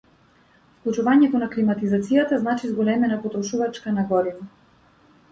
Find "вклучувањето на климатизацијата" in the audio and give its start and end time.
0.77-2.39